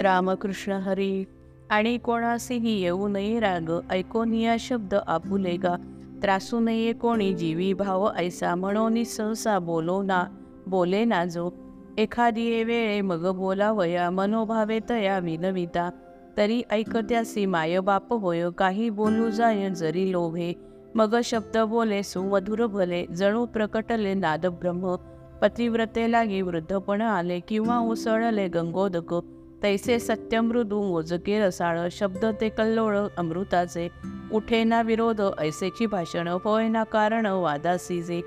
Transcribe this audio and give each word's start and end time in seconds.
रामकृष्ण 0.00 0.72
हरी. 0.72 1.24
आणि 1.70 1.98
कोणासीही 1.98 2.82
येऊ 2.82 3.08
नये 3.08 3.40
राग 3.40 3.80
ऐकोनिया 3.90 4.56
शब्द 4.58 4.94
आपुले 4.94 5.56
गा 5.56 5.76
त्रासू 6.22 6.60
नये 6.60 6.92
कोणी 6.92 7.34
जीवी 7.34 7.72
भाव 7.72 8.08
ऐसा 8.16 8.54
म्हणून 8.54 9.04
सहसा 9.04 9.58
बोलो 9.58 10.02
ना 10.02 10.24
बोले 10.66 11.04
ना 11.04 11.24
जो. 11.24 11.50
एखादी 11.98 12.64
वेळे 12.64 13.00
मग 13.00 13.36
बोलावया 13.36 14.10
मनोभावे 14.10 14.78
तया 14.88 15.18
विनविता. 15.18 15.90
तरी 16.36 16.62
ऐकत्यासी 16.70 17.46
मायबाप 17.46 18.12
होय 18.12 18.50
काही 18.58 18.90
बोलू 18.90 19.30
जाय 19.30 19.70
जरी 19.70 20.12
लोभे. 20.12 20.52
मग 20.94 21.16
शब्द 21.24 21.58
बोले 21.58 22.02
सुमधुर 22.02 22.66
भले 22.66 23.06
जणू 23.06 23.46
प्रकटले 23.46 24.14
नाद 24.14 24.46
ब्रह्म 24.46 24.94
पतिव्रते 25.42 26.12
लागी 26.12 26.40
वृद्धपण 26.42 27.00
आले 27.00 27.40
किंवा 27.40 27.78
उसळले 27.78 28.48
गंगोदक. 28.48 29.14
तैसे 29.62 29.98
सत्यमृदू 29.98 30.82
मोजके 30.82 31.40
रसाळ 31.40 31.88
शब्द 31.90 32.24
ते 32.40 32.48
कल्लोळ 32.48 32.96
अमृताचे. 33.16 33.88
उठे 34.32 34.64
ना 34.64 34.82
विरोध 34.82 35.20
ऐसेची 35.38 35.86
भाषण 35.86 36.28
होय 36.28 36.68
ना 36.68 36.84
कारण 36.84 37.26
वादासी 37.26 38.02
जे 38.02 38.20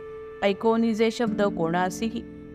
ऐकोनी 0.43 0.93
जे 0.93 1.11
शब्द 1.11 1.41
कोणासी 1.41 2.07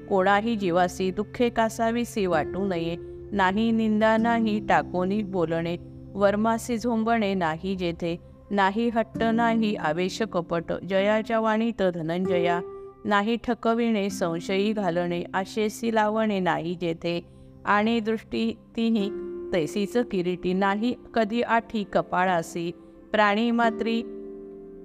कोणाही 0.08 0.56
जीवासी 0.56 1.10
दुःखे 1.10 1.48
कासावीसी 1.48 2.26
वाटू 2.26 2.66
नये. 2.68 2.96
नाही 3.32 3.70
निंदा 3.70 4.16
नाही 4.16 4.66
टाकोनी 4.68 5.22
बोलणे. 5.22 5.76
वर्मासी 6.14 6.78
झोंबणे 6.78 7.34
नाही 7.34 7.76
जेथे. 7.76 8.16
नाही 8.50 8.88
हट्ट 8.88 9.22
नाही 9.22 9.74
आवेश 9.74 10.22
कपट 10.22 10.72
जयाच्या 10.72 11.40
वाणीत 11.40 11.82
धनंजया. 11.94 12.60
नाही 13.04 13.36
ठकविणे 13.44 14.10
संशयी 14.10 14.72
घालणे 14.72 15.22
आशेसी 15.34 15.94
लावणे 15.94 16.40
नाही 16.40 16.74
जेथे. 16.74 17.37
आणि 17.68 18.00
दृष्टी 18.00 18.52
तिही 18.76 19.10
तैसीच 19.52 19.96
किरीटी 19.96 20.52
नाही 20.52 20.94
कधी 21.14 21.42
आठी 21.42 21.84
कपाळासी. 21.84 22.70
प्राणी 23.12 23.50
मात्री 23.50 24.02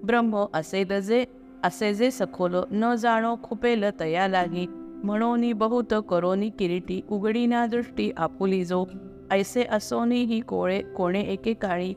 ब्रह्म 0.03 0.45
असे 0.53 0.83
दजे 0.83 1.25
असे 1.63 1.93
जे 1.93 2.11
सखोल 2.11 2.55
न 2.71 2.95
जाणो 2.95 3.35
खुपेल 3.43 3.83
तया 3.99 4.27
लागी. 4.27 4.65
म्हणून 5.03 5.53
बहुत 5.53 5.93
करोनी 6.09 6.49
किरीटी 6.49 7.01
उघडी 7.09 7.45
ना 7.45 7.65
दृष्टी 7.65 8.11
आपुली 8.17 8.63
जो. 8.65 8.85
ऐसे 9.31 9.63
असोनी 9.71 10.23
ही 10.23 10.39
कोळे 10.39 10.81
कोणे 10.81 11.21
एके 11.21 11.53
काळी 11.53 11.93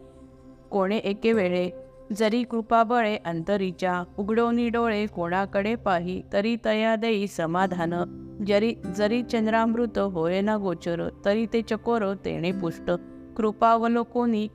कोणे 0.70 0.96
एके 0.96 1.32
वेळे. 1.32 1.70
जरी 2.12 2.42
कृपाबळे 2.42 3.16
अंतरीच्या 3.16 4.04
उघडोनी 4.18 4.68
डोळे 4.68 5.06
कोणाकडे 5.06 5.74
पाही 5.74 6.22
तरी 6.32 6.56
तया 6.64 6.96
देई 6.96 7.26
समाधान. 7.26 7.94
जरी 8.46 8.74
जरी 8.96 9.22
चंद्रामृत 9.22 9.98
होय 9.98 10.40
ना 10.40 10.56
गोचर 10.56 11.08
तरी 11.24 11.46
ते 11.52 11.62
चकोर 11.62 12.14
तेणे 12.14 12.52
पुष्ट. 12.52 12.90
कृपावलोकोनी 13.36 14.48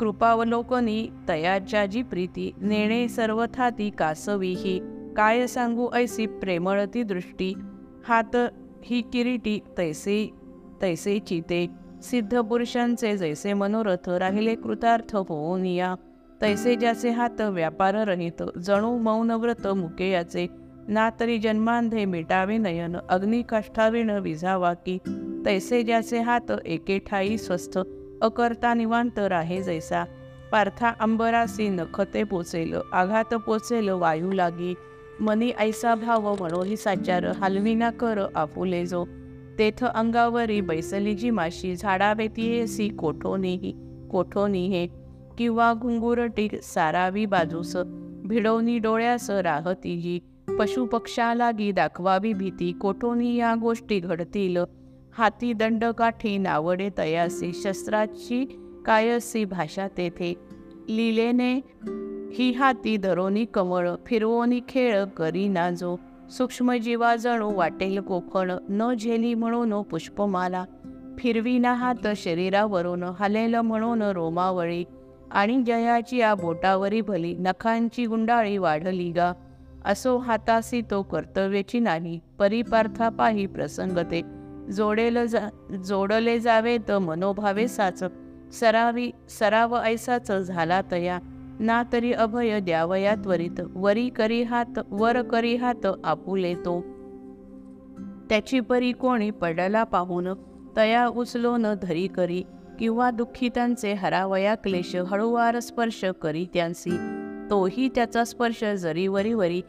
कृपावलोकनी 0.00 1.08
तयाच्या 1.28 1.86
जी 1.86 2.02
प्रीती 2.02 2.54
नेणे 2.60 3.08
सर्वथा 3.08 3.70
ती 3.70 3.90
कासवीही. 3.90 4.80
काय 5.16 5.46
सांगू 5.46 5.88
ऐसी 5.94 6.26
प्रेमळती 6.26 7.02
दृष्टी? 7.02 7.54
हात 8.08 8.36
ही 8.82 9.00
किरीटी 9.00 9.58
तैसे 9.78 10.30
तैसे 10.82 11.18
चिते. 11.18 11.70
सिद्ध 12.02 12.40
पुरुषांचे 12.40 13.16
जैसे 13.16 13.52
मनोरथ 13.52 14.08
राहिले 14.08 14.54
कृतार्थ 14.54 15.16
होऊन 15.16 15.66
या 15.66 15.94
तैसे 16.40 16.76
ज्याचे 16.76 17.10
हात 17.10 17.40
व्यापार 17.40 17.94
रहित 17.94 18.42
जणू 18.58 18.98
मौनव्रत 18.98 19.66
मुके 19.66 20.10
याचे. 20.10 20.46
ना 20.88 21.10
तरी 21.20 21.38
जन्मांधे 21.38 22.04
मिटावे 22.04 22.58
नयन 22.58 22.96
अग्निकाष्ठाविण 23.08 24.10
विझावा 24.10 24.74
की. 24.74 24.98
तैसे 25.44 25.82
ज्याचे 25.82 26.20
हात 26.20 26.52
एके 26.66 26.98
ठाई 26.98 27.36
स्वस्थ 27.36 27.78
अकर्ता 28.22 28.74
निवांत 28.74 29.18
राहे 29.18 29.62
जैसा. 29.62 30.04
पार्था 30.52 30.88
अंबरासी 31.00 31.68
नखते 31.68 32.24
पोचेल 32.24 32.74
आघात 32.92 33.34
पोचेल 33.34 33.88
वायू 33.88 34.32
लागी. 34.32 34.74
मनी 35.20 35.50
ऐसा 35.50 35.94
भाव 35.94 36.34
मनोही 36.40 36.76
साचार 36.76 37.24
हलविना 37.24 37.90
कर 37.90 38.26
आपुले 38.36 38.86
जो. 38.86 39.04
तेथ 39.58 39.84
अंगावरी 39.84 40.60
बैसलीजी 40.60 41.30
माशी 41.30 41.76
झाडावेतीयेसी 41.76 42.88
कोठोनी 42.88 43.74
कोठोनी 44.10 44.66
हे. 44.68 44.97
किंवा 45.38 45.74
घुंगुरटी 45.74 46.48
सारावी 46.62 47.26
बाजूस 47.26 47.76
भिडवणी 48.24 48.78
डोळ्यास 48.78 49.30
राहती 49.30 50.18
पशुपक्षालागी 50.58 51.72
दाखवावी 51.72 52.32
भीती 52.32 52.72
कोठोनी 52.72 53.36
या 53.36 53.54
गोष्टी 53.54 53.98
घडतील? 53.98 54.56
हाती 55.18 55.52
दंड 55.52 55.84
काठी 55.84 56.38
नावडे 56.38 56.90
तयासी 56.98 57.52
शस्त्राची 57.52 58.44
कायसी 58.86 59.44
भाषा 59.44 59.88
तेथे. 59.88 60.34
लिलेने 60.88 61.54
ही 62.32 62.52
हाती 62.52 62.96
धरोनी 62.96 63.44
कमळ 63.44 63.88
फिरवोनी 64.06 64.60
खेळ 64.68 65.04
करी 65.04 65.48
नाजो. 65.48 65.96
सूक्ष्म 66.30 66.72
जीवा 66.72 67.16
जणू 67.16 67.54
वाटेल 67.54 68.00
कोफळ 68.00 68.50
न 68.68 68.94
झेली 69.00 69.34
म्हणून 69.34 69.82
पुष्पमाला. 69.82 70.64
फिरवी 71.18 71.58
ना 71.58 71.74
हात 71.74 72.06
शरीरावरून 72.16 73.02
हलेल 73.02 73.54
म्हणून 73.54 74.02
रोमावळी. 74.02 74.84
आणि 75.32 75.62
जयाची 75.62 76.16
या 76.16 76.34
बोटावरी 76.34 77.00
भली 77.00 77.36
नखांची 77.38 78.06
गुंडाळी 78.06 78.58
वाढली 78.58 79.10
गा. 79.10 79.32
असो 79.84 80.18
हातासी 80.18 80.82
तो 80.90 81.02
कर्तव्याची 81.02 81.80
नाही 81.80 82.20
परिपार्था 82.38 83.08
पाही 83.08 83.46
प्रसंगते. 83.46 84.22
जोडेल 84.72 85.26
जा 85.26 85.48
जोडले 85.84 86.40
जावे 86.40 86.78
तर 86.78 86.98
मनोभावे 86.98 87.68
साच. 87.68 88.04
सरावी 88.52 89.10
सराव 89.28 89.82
ऐसाच 89.82 90.32
झाला 90.32 90.80
तया. 90.92 91.18
ना 91.60 91.82
तरी 91.92 92.12
अभय 92.12 92.60
द्यावया 92.60 93.14
त्वरित. 93.14 93.60
वरी 93.74 94.08
करी 94.08 94.42
हात 94.42 94.78
वर 94.90 95.22
करी 95.22 95.56
हात 95.56 95.86
आपुले 96.04 96.54
तो. 96.54 96.80
त्याची 98.28 98.60
परी 98.60 98.92
कोणी 98.92 99.30
पडला 99.30 99.84
पाहून. 99.84 100.28
तया 100.76 101.06
उचलो 101.06 101.56
न 101.56 101.66
धरी 101.82 102.06
करी. 102.06 102.42
किंवा 102.78 103.10
दुःखितांचे 103.10 103.92
हरावया 103.92 104.54
क्लेश 104.54 104.96
हळूवार 104.96 105.58
स्पर्श 105.58 106.04
करी 106.22 106.46
त्यांसी. 106.54 106.90
तोही 107.50 107.88
त्याचा 107.94 108.24
स्पर्श 108.24 108.64
जरी 108.64 109.06
वरी 109.06 109.32
वरी 109.32 109.62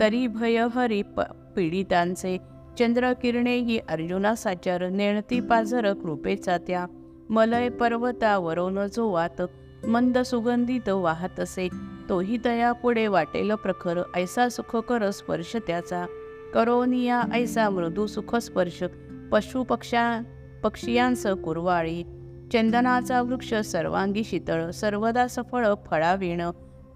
तरी 0.00 0.26
भय 0.26 0.66
हरी 0.74 1.02
प 1.02 1.20
पीडितांचे. 1.56 2.38
चंद्रकिरणे 2.78 3.56
ही 3.56 3.78
अर्जुना 3.78 4.34
साचार 4.34 4.88
नेणती 4.88 5.40
पाझर 5.40 5.92
कृपेचा 5.92 6.58
त्या. 6.58 6.86
मलय 7.30 7.68
पर्वतावरून 7.68 8.86
जो 8.86 9.08
वात 9.08 9.42
मंद 9.86 10.18
सुगंधित 10.18 10.88
वाहत 10.88 11.40
असे 11.40 11.68
तोही 12.08 12.38
तया 12.44 12.72
पुढे 12.72 13.06
वाटेल 13.06 13.54
प्रखर 13.54 14.02
ऐसा 14.16 14.48
सुखकर 14.48 15.10
स्पर्श 15.10 15.56
त्याचा. 15.66 16.06
करोनिया 16.54 17.22
ऐसा 17.34 17.70
मृदू 17.70 18.06
सुख 18.06 18.36
स्पर्श. 18.36 18.84
पशु 19.32 19.62
पक्षा 19.62 20.20
पक्षियांस 20.62 21.26
कुरवाळी. 21.26 22.21
चंदनाचा 22.52 23.20
वृक्ष 23.22 23.54
सर्वांगी 23.54 24.24
शीतळ 24.24 24.70
सर्वदा 24.70 25.28
सफळ 25.28 25.66
फळाविण. 25.86 26.42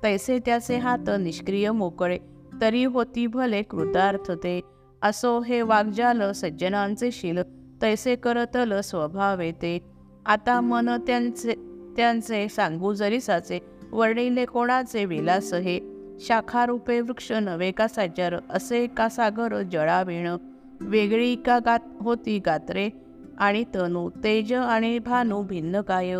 तैसे 0.02 0.38
त्याचे 0.38 0.76
हात 0.76 1.10
निष्क्रिय 1.20 1.70
मोकळे 1.70 2.18
तरी 2.60 2.84
होती 2.84 3.26
भले 3.26 3.62
कृतार्थ 3.62 4.30
ते 4.30 4.60
असो 5.02 5.40
हे 5.40 5.62
वाग्जाल 5.62 6.32
सज्जनांचे 6.32 7.10
शील 7.12 7.42
तैसे 7.82 8.16
करतल 8.16 8.80
स्वभावे 8.80 9.52
ते. 9.52 9.78
आता 10.26 10.60
मन 10.60 10.90
त्यांचे 11.06 11.54
त्यांचे 11.96 12.48
सांगू 12.48 12.92
जरी 12.92 13.20
साचे 13.20 13.58
वर्णिले 13.90 14.44
कोणाचे 14.44 15.04
विलास 15.04 15.54
हे. 15.54 15.80
शाखारूपे 16.20 17.00
वृक्ष 17.00 17.32
नवे 17.32 17.70
का 17.70 17.88
साचर 17.88 18.36
असे 18.50 18.86
का 18.86 19.08
सागर 19.08 19.62
जळाविण. 19.62 20.36
वेगळी 20.80 21.36
का 21.36 21.58
गात 21.58 21.80
होती 22.00 22.38
गात्रे? 22.38 23.05
आणि 23.38 23.64
तनू 23.74 24.10
तेज 24.24 24.52
आणि 24.52 24.98
भानू 24.98 25.42
भिन्न 25.42 25.80
काय? 25.80 26.14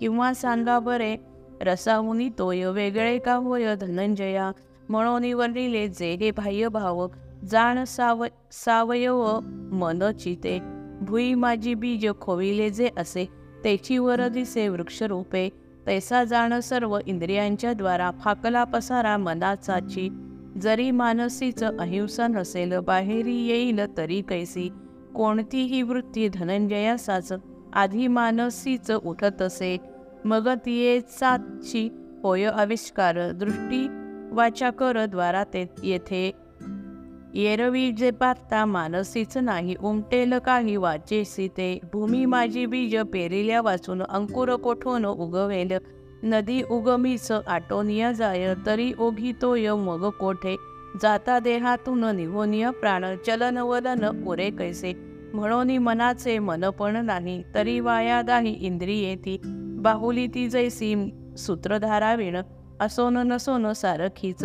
किंवा 0.00 0.32
सांगा 0.34 0.78
बरे 0.78 1.16
रसाहुनी 1.60 2.28
तोय 2.28 2.66
वेगळे 2.66 3.18
का 3.18 3.34
होय 3.34 3.74
धनंजया? 3.76 4.50
म्हणून 4.88 5.32
वर्णिले 5.32 5.88
जे 5.88 6.14
हे 6.14 6.30
बाह्य 6.30 6.68
भाव 6.68 7.06
जाण 7.50 7.84
साव 7.84 8.24
सावयव 8.52 9.40
मन 9.72 10.12
चिते. 10.12 10.58
भुई 11.00 11.34
माझी 11.34 11.74
बीज 11.74 12.06
खोविले 12.20 12.70
जे 12.70 12.88
असे 12.96 13.28
तेची 13.64 13.98
वर 13.98 14.28
दिसे 14.28 14.68
वृक्षरूपे 14.68 15.48
तैसा 15.86 16.24
जाण 16.24 16.60
सर्व 16.60 16.98
इंद्रियांच्या 17.06 17.72
द्वारा 17.72 18.10
फाकला 18.10 18.64
पसारा 18.64 19.16
मनाचाची 19.16 20.08
जरी 20.62 20.90
मानसीच 20.90 21.64
अहिंसा 21.64 22.26
नसेल 22.26 22.78
बाहेरी 22.78 23.36
येईल 23.46 23.96
तरी 23.96 24.22
कैसी. 24.22 24.70
कोणतीही 25.14 25.82
वृत्ती 25.82 26.28
धनंजयासाच 26.28 27.32
आधी 27.72 28.06
मानसीच 28.06 28.90
उठत 28.90 29.42
असे. 29.42 29.76
मग 30.24 30.48
तियेचाची 30.48 31.88
होय 32.22 32.44
आविष्कार 32.44 33.30
दृष्टी 33.30 33.86
वाचा 34.32 34.70
कर 34.70 35.06
द्वारा 35.06 35.44
ते 35.44 35.70
येथे. 35.82 36.32
येरवी 37.34 37.90
जे 37.90 38.10
पाहता 38.10 38.64
मानसीच 38.64 39.36
नाही 39.38 39.74
उमटेल 39.80 40.38
काही 40.38 40.76
वाचेसी 40.76 41.48
ते. 41.48 41.80
भूमी 41.92 42.24
माझी 42.24 42.66
बीज 42.66 42.96
पेरिल्या 42.96 43.60
वाचून 43.60 44.02
अंकुर 44.02 44.56
कोठून 44.56 45.04
उगवेल? 45.04 45.72
नदी 46.22 46.62
उगमीच 46.70 47.32
आटोनिया 47.46 48.12
जाय 48.12 48.54
तरी 48.66 48.92
ओघितोय 48.98 49.70
मग 49.70 50.10
कोठे? 50.10 50.56
जाता 51.02 51.38
देहातून 51.38 52.04
निघोनिय 52.04 52.70
प्राण 52.70 53.04
चलन 53.26 53.58
वलन 53.58 54.24
पुरे 54.24 54.50
कैसे? 54.50 54.92
म्हणून 55.34 55.78
मनाचे 55.78 56.38
मन 56.38 56.70
पण 56.70 56.96
नाही 56.96 57.44
तरी 57.54 57.80
वाया 57.80 58.22
दाही 58.22 58.50
इंद्रिये 58.50 59.16
ती. 59.16 59.40
बाहुली 59.80 60.26
ती 60.26 60.48
जैसी 60.48 60.94
सूत्रधारा 61.38 62.14
विण 62.14 62.36
असोन 62.80 63.16
नसोन 63.16 63.72
सारखीच. 63.72 64.44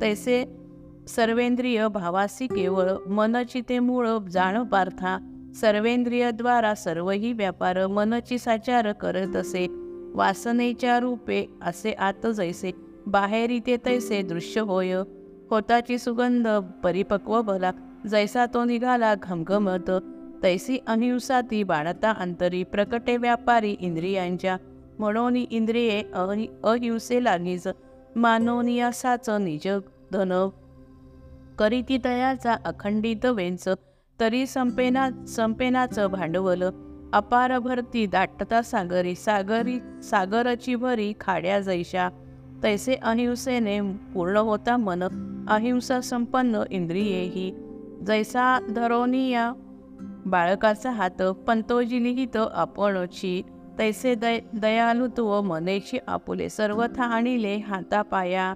तैसे 0.00 0.44
सर्वेंद्रिय 1.08 1.88
भावासी 1.88 2.46
केवळ 2.46 2.90
मनची 3.08 3.60
ते 3.68 3.78
मूळ 3.78 4.08
जाण 4.30 4.62
पार्था. 4.62 5.18
सर्वेंद्रियद्वारा 5.60 6.74
सर्वही 6.74 7.32
व्यापार 7.32 7.86
मनची 7.86 8.38
साचार 8.38 8.92
करत 8.92 9.36
असे. 9.36 9.66
वासनेच्या 10.14 11.00
रूपे 11.00 11.46
असे 11.62 11.92
आत 11.92 12.26
जैसे 12.26 12.72
बाहेरी 13.06 13.60
ते 13.66 13.76
तैसे 13.76 14.22
दृश्य 14.22 14.60
होय. 14.60 14.94
होताची 15.50 15.98
सुगंध 15.98 16.48
परिपक्व 16.84 17.42
भला 17.42 17.70
जैसा 18.10 18.46
तो 18.46 18.64
निघाला 18.64 19.14
घमघमत 19.22 19.90
तैसी 20.42 20.78
अहिंसा 20.86 21.40
ती 21.40 21.62
बाळता 21.62 22.10
अंतरी 22.10 22.64
प्रकटे 22.64 23.16
व्यापारी 23.16 23.76
इंद्रियांच्या 23.80 24.56
म्हणून 24.98 25.36
इंद्रिये 25.36 26.02
अहि 26.14 26.46
अहिंसे 26.64 27.24
लागीच 27.24 27.66
मानवनियासाच 28.16 29.30
निज 29.30 29.68
धन. 30.12 30.48
करीती 31.58 31.98
तयाचा 32.04 32.52
अखंडित 32.64 33.26
वेंच 33.26 33.68
तरी 34.20 34.46
संपेना 34.46 35.10
संपेनाचं 35.28 36.06
भांडवल 36.06 36.62
अपार 37.12 37.58
भरती 37.58 38.06
दाटता 38.06 38.62
सागरी 38.62 39.14
सागरी 39.14 40.02
सागरची 40.02 40.74
भरी 40.74 41.12
खाड्या 41.20 41.60
जैशा. 41.60 42.08
तैसे 42.64 42.94
अहिंसेने 42.94 43.80
पूर्ण 44.14 44.36
होता 44.36 44.76
मन 44.76 45.02
अहिंसा 45.48 46.00
संपन्न 46.00 46.62
इंद्रियेही. 46.70 47.50
जैसा 48.06 48.58
धरोनिया 48.70 49.52
बाळकाचा 50.26 50.90
हात 50.90 51.22
पंतोजी 51.46 52.02
लिहित 52.04 52.36
आपणची 52.36 53.42
तैसे 53.78 54.14
दय 54.14 54.38
दयालुत्व 54.54 55.40
मनेची 55.40 55.98
आपुले 56.06 56.48
सर्वथा 56.48 57.04
आणिले 57.04 57.56
हातापाया. 57.56 58.54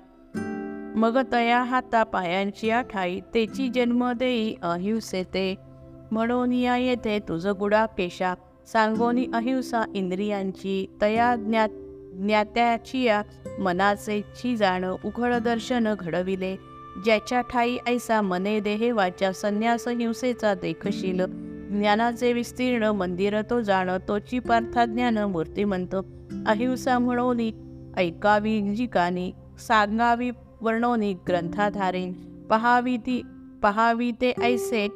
मग 0.97 1.19
तया 1.33 1.63
हाता 1.63 2.03
पायांची 2.03 2.71
ठाई 2.71 3.21
तेची 3.35 3.69
जन्म 3.69 4.13
देई 4.13 4.55
अहिंसे 4.63 5.23
ते. 5.23 5.55
म्हणून 6.11 6.53
या 6.53 6.77
येथे 6.77 7.19
तुझ 7.19 7.47
गुडा 7.47 7.87
पेशा 7.87 8.35
सांगोनी 8.73 9.27
अहिंसा 9.35 9.85
इंद्रियांची 9.95 10.97
तया 11.03 11.37
ज्ञात 11.37 11.69
ज्ञात्याची 12.19 13.03
या 13.03 13.23
मनाचे 13.59 14.21
ची 14.21 14.57
जाण 14.57 14.85
उघड 15.05 15.35
दर्शन 15.35 15.95
घडविले. 15.95 16.57
ज्याच्या 17.05 17.41
ठाई 17.41 17.77
ऐसा 17.87 18.21
मने 18.21 18.61
देहे 18.61 18.93
वाचा 18.93 19.33
संन्यास 19.33 19.89
हिंसेचा 19.89 20.55
देखशील. 20.55 21.21
ज्ञानाचे 21.71 22.33
विस्तीर्ण 22.33 22.85
मंदिर 22.85 23.41
तो 23.43 23.61
जाण 23.61 23.91
तोची 24.09 24.39
पार्थाज्ञान 24.39 25.19
मूर्तिमंत. 25.19 25.95
अहिंसा 26.47 26.99
म्हणोनी 26.99 27.53
ऐकावी 27.97 28.75
जिकानी 28.75 29.33
सांगावी 29.59 30.31
वर्णोनी 30.61 31.13
ग्रंथाधारे 31.13 32.11
पहावी 32.51 32.97
ती 32.97 33.23
पहावी 33.63 34.11
ते 34.11 34.33
ऐसे 34.43 34.89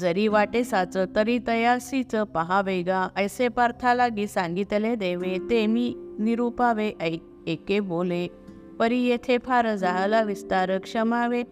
जरी 0.00 0.28
वाटे 0.28 0.64
साच 0.64 0.96
तरी 1.16 1.38
तयासीच 1.46 2.14
पहावेगा 2.34 3.08
ऐसे 3.16 3.48
पार्थालागी 3.48 4.26
सांगितले 4.26 4.94
देवे 4.96 5.38
ते 5.50 5.66
मी 5.66 5.94
निरूपावे 6.18 6.92
ऐ 7.00 7.16
एके 7.46 7.80
बोले. 7.80 8.26
परी 8.78 8.98
येथे 9.04 9.38
फार 9.38 9.74
झाला 9.74 10.22
विस्तार 10.22 10.78
क्षमावे 10.78 11.42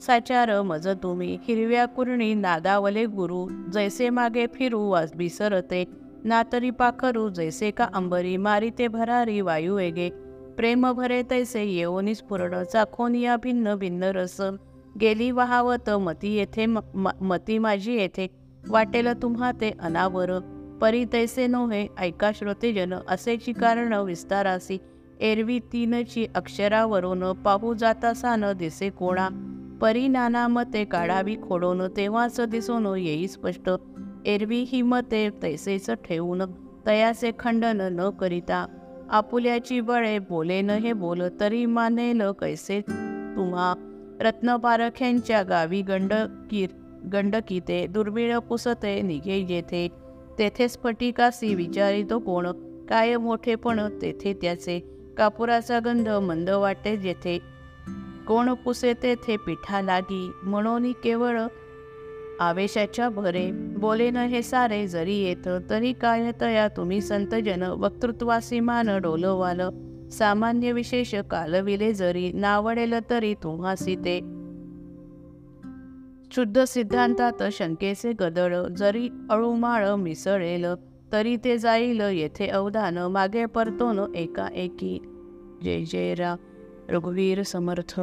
साचार 0.00 0.62
मज 0.62 0.88
तुम्ही. 1.02 1.38
हिरव्या 1.42 1.86
कुरणी 1.86 2.34
नादावले 2.34 3.04
गुरु 3.06 3.46
जैसे 3.72 4.10
मागे 4.10 4.46
फिरू 4.46 4.80
वास 4.90 5.12
बिसरते. 5.16 5.84
नातरी 6.24 6.70
पाखरू 6.70 7.28
जैसे 7.30 7.70
का 7.70 7.84
अंबरी 7.84 8.36
मारिते 8.36 8.88
भरारी 8.88 9.40
वायू 9.40 9.76
वेगे. 9.76 10.08
प्रेम 10.56 10.92
भरे 10.92 11.22
तैसे 11.22 11.62
येऊनी 11.64 12.14
स्फुरण 12.14 12.64
चाखोनिया 12.64 13.36
भिन्न 13.36 13.74
भिन्न 13.74 14.04
रस. 14.04 14.40
गेली 15.00 15.30
वाहावत 15.30 15.90
मती 15.90 16.34
येथे 16.36 16.66
मती 16.66 17.58
माझी 17.58 17.94
येथे. 17.96 18.26
वाटेल 18.68 19.08
तुम्हा 19.22 19.50
ते 19.52 19.70
अनावर 19.80 20.30
परी 20.80 21.04
तैसे 21.12 21.46
नोहे 21.46 21.86
ऐका 21.98 22.30
श्रोतेजन 22.34 22.94
असेची 23.08 23.52
कारण 23.52 23.92
विस्तारासी. 23.92 24.78
एरवी 25.20 25.58
तीनची 25.72 26.26
अक्षरावरून 26.34 27.32
पाहू 27.32 27.74
जातासा 27.74 28.36
न 28.36 28.52
दिसे 28.58 28.90
कोणा. 28.90 29.28
परी 29.80 30.08
नाना 30.08 30.46
मते 30.48 30.84
काढावी 30.84 31.36
खोडून 31.48 31.82
तेव्हाच 31.96 32.40
दिसून 32.40 32.86
येई 32.86 33.26
स्पष्ट. 33.28 33.70
एरवी 34.26 34.64
ही 34.68 34.82
मते 34.82 35.28
तैसेच 35.42 35.90
ठेवून 35.90 36.42
तयाचे 36.86 37.30
खंडन 37.38 37.80
न 37.80 38.10
करिता. 38.10 38.66
आपुल्याची 39.10 39.80
बळे 39.80 40.18
बोले 40.18 40.60
न 40.60 40.70
हे 40.70 40.92
बोल 40.92 41.22
तरी 41.40 41.66
मानेल 41.66 42.22
कैसे 42.40 42.80
तुम्हा. 43.36 43.74
रत्नपारख्यांच्या 44.20 45.42
गावी 45.42 45.82
गंडकीर 45.82 46.68
गंडकीते 47.12 47.86
दुर्मिळ 47.86 48.38
पुसते 48.38 49.00
निघे 49.02 49.42
जेथे. 49.42 49.88
तेथे 50.38 50.68
स्फटिकासी 50.68 51.54
विचारितो 51.54 52.18
कोण 52.18 52.46
काय 52.88 53.16
मोठेपण 53.16 53.80
तेथे 54.02 54.32
त्याचे. 54.42 54.78
कापुराचा 55.16 55.78
गंध 55.78 56.08
मंद 56.08 56.50
वाटे 56.50 56.96
जेथे. 56.96 57.38
कोण 58.28 58.54
पुसे 58.54 58.92
तेथे 59.02 59.36
पिठा 59.36 59.80
लागी 59.80 60.30
म्हणून 60.42 60.92
केवळ 60.92 61.40
आवेशाच्या 62.40 63.08
भरे. 63.08 63.50
बोले 63.52 64.10
न 64.10 64.16
हे 64.16 64.42
सारे 64.42 64.86
जरी 64.88 65.14
येत 65.14 65.48
तरी 65.70 65.92
काय 65.92 66.32
तया 66.40 66.68
तुम्ही 66.68 67.00
संतजन 67.00 67.62
वक्तृत्वासी 67.62 68.60
मान 68.60 68.98
डोलवाल. 68.98 69.60
सामान्य 70.12 70.72
विशेष 70.72 71.14
कालविले 71.14 71.92
जरी 71.92 72.32
नावडेल 72.32 72.94
तरी 73.10 73.34
तुम्हासी 73.34 73.96
ते 73.96 74.20
शुद्ध 76.32 76.64
सिद्धांतात 76.64 77.42
शंकेचे 77.52 78.12
गदळ 78.12 78.56
जरी 78.76 79.08
अळुमाळ 79.30 79.94
मिसळेल 79.94 80.66
तरी 81.12 81.36
ते 81.36 81.58
जाईल 81.58 82.00
येथे 82.00 82.46
अवधान 82.46 82.98
मागे 82.98 83.46
परतोन 83.46 84.14
एका 84.14 84.48
एकी 84.54 84.98
जय 85.64 85.84
जय 85.84 86.14
रा. 86.14 86.36
रघुवीर 86.88 87.42
समर्थ. 87.42 88.00